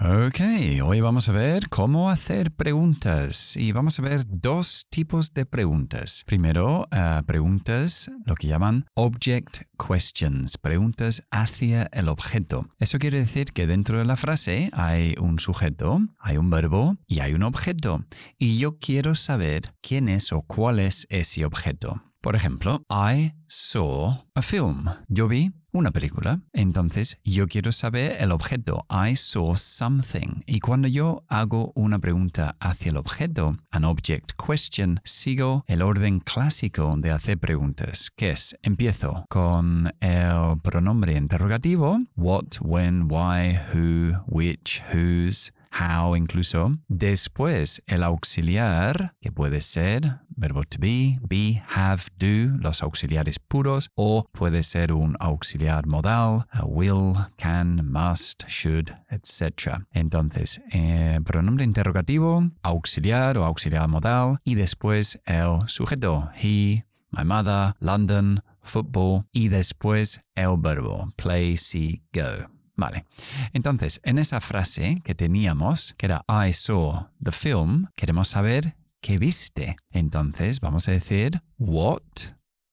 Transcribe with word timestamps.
Ok, 0.00 0.40
hoy 0.84 1.00
vamos 1.00 1.28
a 1.28 1.32
ver 1.32 1.68
cómo 1.68 2.10
hacer 2.10 2.50
preguntas 2.50 3.56
y 3.56 3.70
vamos 3.70 3.96
a 3.98 4.02
ver 4.02 4.22
dos 4.26 4.86
tipos 4.90 5.32
de 5.32 5.46
preguntas. 5.46 6.24
Primero, 6.26 6.88
eh, 6.90 7.22
preguntas, 7.26 8.10
lo 8.26 8.34
que 8.34 8.48
llaman 8.48 8.86
object 8.94 9.62
questions, 9.78 10.58
preguntas 10.58 11.22
hacia 11.30 11.84
el 11.92 12.08
objeto. 12.08 12.66
Eso 12.80 12.98
quiere 12.98 13.18
decir 13.18 13.52
que 13.52 13.68
dentro 13.68 13.98
de 13.98 14.04
la 14.04 14.16
frase 14.16 14.68
hay 14.72 15.14
un 15.20 15.38
sujeto, 15.38 16.00
hay 16.18 16.38
un 16.38 16.50
verbo 16.50 16.96
y 17.06 17.20
hay 17.20 17.34
un 17.34 17.44
objeto. 17.44 18.04
Y 18.36 18.58
yo 18.58 18.78
quiero 18.80 19.14
saber 19.14 19.74
quién 19.80 20.08
es 20.08 20.32
o 20.32 20.42
cuál 20.42 20.80
es 20.80 21.06
ese 21.08 21.44
objeto. 21.44 22.02
Por 22.24 22.36
ejemplo, 22.36 22.82
I 22.88 23.34
saw 23.46 24.24
a 24.34 24.40
film. 24.40 24.86
Yo 25.08 25.28
vi 25.28 25.52
una 25.74 25.90
película. 25.90 26.40
Entonces, 26.54 27.18
yo 27.22 27.46
quiero 27.46 27.70
saber 27.70 28.16
el 28.18 28.32
objeto. 28.32 28.86
I 28.88 29.14
saw 29.14 29.54
something. 29.56 30.42
Y 30.46 30.60
cuando 30.60 30.88
yo 30.88 31.22
hago 31.28 31.72
una 31.74 31.98
pregunta 31.98 32.56
hacia 32.60 32.92
el 32.92 32.96
objeto, 32.96 33.58
an 33.70 33.84
object 33.84 34.32
question, 34.38 35.00
sigo 35.04 35.64
el 35.66 35.82
orden 35.82 36.20
clásico 36.20 36.94
de 36.96 37.10
hacer 37.10 37.38
preguntas, 37.38 38.10
que 38.16 38.30
es, 38.30 38.56
empiezo 38.62 39.26
con 39.28 39.92
el 40.00 40.60
pronombre 40.62 41.18
interrogativo, 41.18 41.98
what, 42.16 42.56
when, 42.62 43.02
why, 43.10 43.58
who, 43.74 44.24
which, 44.28 44.82
whose, 44.94 45.52
how 45.74 46.16
incluso. 46.16 46.78
Después 46.88 47.82
el 47.86 48.02
auxiliar, 48.02 49.14
que 49.20 49.32
puede 49.32 49.60
ser 49.60 50.20
verbo 50.36 50.62
to 50.64 50.78
be, 50.78 51.18
be, 51.28 51.62
have, 51.68 52.02
do, 52.18 52.56
los 52.58 52.82
auxiliares 52.82 53.38
puros, 53.38 53.90
o 53.94 54.26
puede 54.32 54.62
ser 54.62 54.92
un 54.92 55.16
auxiliar 55.20 55.86
modal, 55.86 56.46
will, 56.64 57.14
can, 57.36 57.80
must, 57.90 58.44
should, 58.48 58.90
etc. 59.10 59.84
Entonces, 59.92 60.62
eh, 60.72 61.20
pronombre 61.24 61.64
interrogativo, 61.64 62.42
auxiliar 62.62 63.38
o 63.38 63.44
auxiliar 63.44 63.88
modal, 63.88 64.38
y 64.44 64.54
después 64.54 65.20
el 65.26 65.68
sujeto, 65.68 66.30
he, 66.34 66.84
my 67.10 67.24
mother, 67.24 67.74
London, 67.80 68.42
football, 68.62 69.26
y 69.32 69.48
después 69.48 70.20
el 70.34 70.56
verbo, 70.58 71.12
play, 71.16 71.56
see, 71.56 72.02
go. 72.12 72.53
Vale. 72.76 73.06
Entonces, 73.52 74.00
en 74.04 74.18
esa 74.18 74.40
frase 74.40 74.96
que 75.04 75.14
teníamos, 75.14 75.94
que 75.94 76.06
era 76.06 76.24
I 76.28 76.52
saw 76.52 77.08
the 77.22 77.32
film, 77.32 77.86
queremos 77.94 78.28
saber 78.28 78.76
qué 79.00 79.18
viste. 79.18 79.76
Entonces, 79.90 80.60
vamos 80.60 80.88
a 80.88 80.92
decir 80.92 81.40
what, 81.58 82.02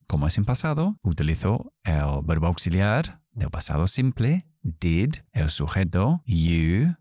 como 0.08 0.28
es 0.28 0.38
en 0.38 0.46
pasado, 0.46 0.98
utilizo 1.04 1.74
el 1.84 2.22
verbo 2.24 2.48
auxiliar 2.48 3.22
del 3.32 3.50
pasado 3.50 3.88
simple, 3.88 4.48
did, 4.62 5.16
el 5.34 5.50
sujeto, 5.50 6.24
you, 6.26 6.96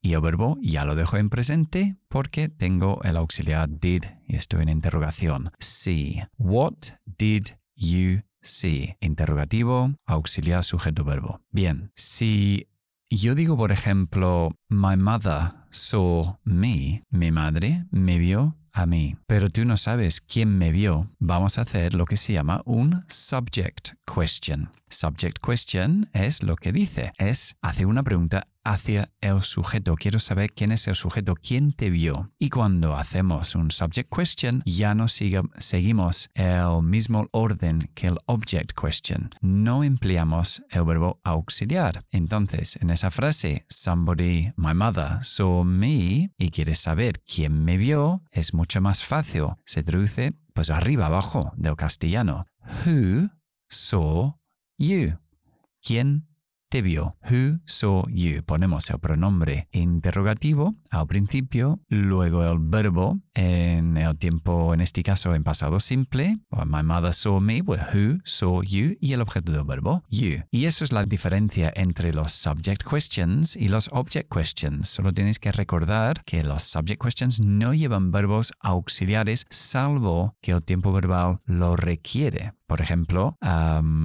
y 0.00 0.12
el 0.14 0.20
verbo 0.20 0.56
ya 0.62 0.84
lo 0.84 0.94
dejo 0.94 1.16
en 1.16 1.30
presente 1.30 1.96
porque 2.08 2.48
tengo 2.48 3.02
el 3.02 3.16
auxiliar 3.16 3.68
did 3.68 4.04
y 4.28 4.36
estoy 4.36 4.62
en 4.62 4.68
interrogación. 4.68 5.50
Sí. 5.58 6.22
What 6.38 6.74
did 7.04 7.48
you 7.74 8.22
Sí, 8.46 8.94
interrogativo, 9.00 9.92
auxiliar, 10.06 10.62
sujeto, 10.62 11.02
verbo. 11.04 11.40
Bien, 11.50 11.90
si 11.96 12.68
yo 13.10 13.34
digo, 13.34 13.56
por 13.56 13.72
ejemplo, 13.72 14.52
my 14.68 14.96
mother 14.96 15.50
saw 15.70 16.38
me, 16.44 17.02
mi 17.10 17.32
madre 17.32 17.86
me 17.90 18.18
vio 18.18 18.56
a 18.72 18.86
mí, 18.86 19.16
pero 19.26 19.50
tú 19.50 19.64
no 19.64 19.76
sabes 19.76 20.20
quién 20.20 20.58
me 20.58 20.70
vio, 20.70 21.10
vamos 21.18 21.58
a 21.58 21.62
hacer 21.62 21.94
lo 21.94 22.04
que 22.04 22.16
se 22.16 22.34
llama 22.34 22.62
un 22.66 23.04
subject 23.08 23.94
question. 24.06 24.70
Subject 24.90 25.44
question 25.44 26.08
es 26.12 26.44
lo 26.44 26.54
que 26.54 26.70
dice, 26.70 27.10
es 27.18 27.56
hacer 27.62 27.86
una 27.86 28.04
pregunta 28.04 28.46
hacia 28.66 29.12
el 29.20 29.42
sujeto. 29.42 29.94
Quiero 29.94 30.18
saber 30.18 30.52
quién 30.52 30.72
es 30.72 30.88
el 30.88 30.94
sujeto, 30.94 31.34
quién 31.34 31.72
te 31.72 31.88
vio. 31.88 32.32
Y 32.38 32.50
cuando 32.50 32.94
hacemos 32.94 33.54
un 33.54 33.70
subject 33.70 34.12
question, 34.14 34.62
ya 34.66 34.94
no 34.94 35.06
seguimos 35.08 36.28
el 36.34 36.82
mismo 36.82 37.28
orden 37.30 37.78
que 37.94 38.08
el 38.08 38.18
object 38.26 38.72
question. 38.72 39.30
No 39.40 39.84
empleamos 39.84 40.64
el 40.70 40.84
verbo 40.84 41.20
auxiliar. 41.22 42.04
Entonces, 42.10 42.76
en 42.82 42.90
esa 42.90 43.10
frase, 43.10 43.64
somebody, 43.68 44.52
my 44.56 44.74
mother, 44.74 45.22
saw 45.22 45.64
me, 45.64 46.32
y 46.36 46.50
quieres 46.50 46.78
saber 46.78 47.22
quién 47.22 47.64
me 47.64 47.76
vio, 47.76 48.22
es 48.32 48.52
mucho 48.52 48.80
más 48.80 49.04
fácil. 49.04 49.46
Se 49.64 49.82
traduce 49.82 50.34
pues 50.52 50.70
arriba 50.70 51.06
abajo 51.06 51.52
del 51.56 51.76
castellano. 51.76 52.46
Who 52.84 53.30
saw 53.68 54.38
you? 54.78 55.18
¿Quién 55.82 56.26
vio. 56.82 57.16
Who 57.30 57.60
saw 57.64 58.04
you? 58.08 58.42
Ponemos 58.44 58.90
el 58.90 58.98
pronombre 58.98 59.68
interrogativo 59.72 60.74
al 60.90 61.06
principio, 61.06 61.80
luego 61.88 62.44
el 62.44 62.58
verbo 62.58 63.18
en 63.34 63.96
el 63.96 64.16
tiempo, 64.16 64.72
en 64.74 64.80
este 64.80 65.02
caso 65.02 65.34
en 65.34 65.44
pasado 65.44 65.80
simple. 65.80 66.38
My 66.50 66.82
mother 66.82 67.12
saw 67.12 67.40
me, 67.40 67.62
pues 67.62 67.80
who 67.94 68.18
saw 68.24 68.62
you 68.62 68.96
y 69.00 69.12
el 69.12 69.20
objeto 69.20 69.52
del 69.52 69.64
verbo, 69.64 70.02
you. 70.08 70.42
Y 70.50 70.64
eso 70.64 70.84
es 70.84 70.92
la 70.92 71.04
diferencia 71.04 71.72
entre 71.74 72.12
los 72.12 72.32
subject 72.32 72.82
questions 72.82 73.56
y 73.56 73.68
los 73.68 73.90
object 73.92 74.32
questions. 74.32 74.88
Solo 74.88 75.12
tienes 75.12 75.38
que 75.38 75.52
recordar 75.52 76.22
que 76.24 76.42
los 76.42 76.62
subject 76.62 77.02
questions 77.02 77.40
no 77.40 77.74
llevan 77.74 78.10
verbos 78.10 78.52
auxiliares 78.60 79.44
salvo 79.50 80.36
que 80.40 80.52
el 80.52 80.62
tiempo 80.62 80.92
verbal 80.92 81.40
lo 81.44 81.76
requiere. 81.76 82.52
Por 82.66 82.80
ejemplo, 82.80 83.38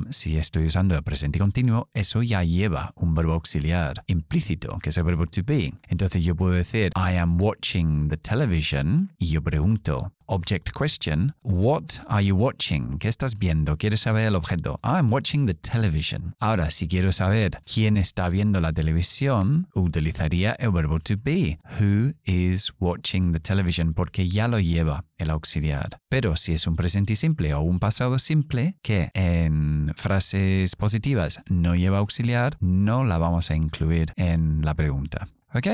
si 0.10 0.38
estoy 0.38 0.68
usando 0.68 0.96
el 0.96 1.02
presente 1.02 1.40
continuo, 1.40 1.90
eso 1.96 2.22
ya 2.22 2.44
lleva 2.44 2.61
un 2.96 3.16
verbo 3.16 3.34
auxiliar 3.34 4.04
implícito, 4.08 4.78
que 4.80 4.90
es 4.90 4.98
el 4.98 5.04
verbo 5.04 5.26
to 5.26 5.42
be. 5.46 5.74
Entonces 5.88 6.24
yo 6.24 6.36
puedo 6.36 6.54
decir, 6.54 6.92
I 6.96 7.18
am 7.18 7.40
watching 7.42 8.10
the 8.10 8.18
television, 8.18 9.12
y 9.18 9.28
yo 9.28 9.42
pregunto, 9.42 10.12
object 10.32 10.72
question, 10.72 11.34
what 11.44 12.00
are 12.08 12.24
you 12.24 12.36
watching? 12.36 12.98
¿Qué 13.00 13.10
estás 13.10 13.38
viendo? 13.38 13.78
¿Quieres 13.78 14.02
saber 14.02 14.26
el 14.26 14.36
objeto? 14.36 14.80
I'm 14.82 15.12
watching 15.12 15.46
the 15.46 15.54
television. 15.54 16.34
Ahora, 16.40 16.70
si 16.70 16.88
quiero 16.88 17.12
saber 17.12 17.52
quién 17.66 17.98
está 17.98 18.30
viendo 18.30 18.62
la 18.62 18.72
televisión, 18.72 19.68
utilizaría 19.76 20.54
el 20.54 20.72
verbo 20.72 21.00
to 21.00 21.16
be. 21.22 21.60
Who 21.80 22.14
is 22.24 22.72
watching 22.80 23.34
the 23.34 23.40
television? 23.40 23.94
Porque 23.94 24.28
ya 24.28 24.48
lo 24.48 24.60
lleva 24.60 25.04
el 25.18 25.30
auxiliar. 25.30 26.00
Pero 26.10 26.38
si 26.38 26.54
es 26.54 26.66
un 26.66 26.78
presente 26.78 27.16
simple 27.16 27.54
o 27.54 27.62
un 27.62 27.80
pasado 27.80 28.18
simple 28.18 28.78
que 28.82 29.10
en 29.14 29.92
frases 29.98 30.76
positivas 30.78 31.42
no 31.50 31.76
lleva 31.76 31.98
auxiliar, 31.98 32.56
no 32.62 33.04
la 33.04 33.18
vamos 33.18 33.52
a 33.52 33.56
incluir 33.56 34.14
en 34.16 34.62
la 34.62 34.74
pregunta. 34.76 35.28
Ok, 35.54 35.68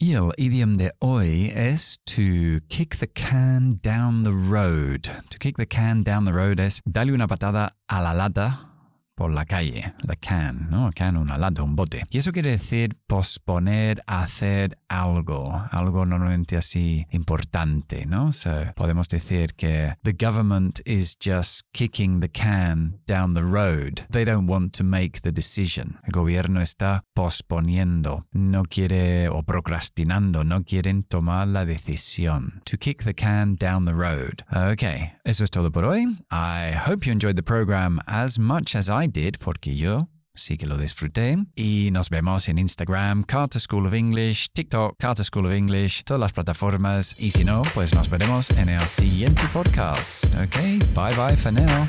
y 0.00 0.12
el 0.12 0.32
idioma 0.36 0.76
de 0.76 0.92
hoy 1.00 1.50
es 1.54 1.98
to 2.04 2.60
kick 2.68 2.96
the 2.98 3.08
can 3.08 3.80
down 3.82 4.22
the 4.22 4.32
road. 4.32 5.10
To 5.30 5.38
kick 5.38 5.56
the 5.56 5.66
can 5.66 6.04
down 6.04 6.24
the 6.24 6.32
road 6.32 6.60
es 6.60 6.80
darle 6.84 7.12
una 7.12 7.26
patada 7.26 7.76
a 7.88 8.00
la 8.00 8.12
lata 8.12 8.77
por 9.18 9.32
la 9.32 9.44
calle, 9.44 9.92
la 10.02 10.14
can, 10.14 10.68
¿no? 10.70 10.92
Can, 10.94 11.16
una 11.16 11.36
lata, 11.36 11.64
un 11.64 11.74
bote. 11.74 12.04
Y 12.08 12.18
eso 12.18 12.30
quiere 12.30 12.52
decir 12.52 12.96
posponer, 13.08 14.00
hacer 14.06 14.78
algo, 14.88 15.60
algo 15.72 16.06
normalmente 16.06 16.56
así 16.56 17.04
importante, 17.10 18.06
¿no? 18.06 18.30
podemos 18.76 19.08
decir 19.08 19.54
que 19.54 19.94
the 20.04 20.12
government 20.12 20.80
is 20.86 21.16
just 21.20 21.62
kicking 21.72 22.20
the 22.20 22.28
can 22.28 23.00
down 23.08 23.34
the 23.34 23.42
road. 23.42 24.06
They 24.10 24.24
don't 24.24 24.48
want 24.48 24.72
to 24.76 24.84
make 24.84 25.22
the 25.22 25.32
decision. 25.32 25.98
El 26.04 26.12
gobierno 26.12 26.60
está 26.60 27.02
posponiendo, 27.14 28.24
no 28.32 28.62
quiere 28.62 29.28
o 29.28 29.42
procrastinando, 29.42 30.44
no 30.44 30.62
quieren 30.62 31.02
tomar 31.02 31.48
la 31.48 31.64
decisión. 31.64 32.62
To 32.66 32.76
kick 32.76 33.02
the 33.02 33.14
can 33.14 33.56
down 33.56 33.84
the 33.84 33.94
road. 33.94 34.44
Okay, 34.52 35.12
eso 35.24 35.42
es 35.42 35.50
todo 35.50 35.72
por 35.72 35.84
hoy. 35.84 36.06
I 36.30 36.72
hope 36.72 37.04
you 37.04 37.12
enjoyed 37.12 37.36
the 37.36 37.42
program 37.42 38.00
as 38.06 38.38
much 38.38 38.76
as 38.76 38.88
Did 39.10 39.36
porque 39.38 39.74
yo 39.76 40.08
sí 40.38 40.56
que 40.56 40.66
lo 40.66 40.78
disfruté. 40.78 41.36
Y 41.54 41.90
nos 41.92 42.10
vemos 42.10 42.48
en 42.48 42.58
Instagram, 42.58 43.24
Carter 43.24 43.60
School 43.60 43.86
of 43.86 43.94
English, 43.94 44.48
TikTok, 44.52 44.94
Carter 44.98 45.24
School 45.24 45.46
of 45.46 45.52
English, 45.52 46.04
todas 46.04 46.20
las 46.20 46.32
plataformas. 46.32 47.14
Y 47.18 47.30
si 47.30 47.44
no, 47.44 47.62
pues 47.74 47.94
nos 47.94 48.08
veremos 48.08 48.50
en 48.50 48.68
el 48.68 48.86
siguiente 48.88 49.42
podcast. 49.52 50.26
Ok, 50.36 50.56
bye 50.94 51.14
bye 51.16 51.36
for 51.36 51.52
now. 51.52 51.88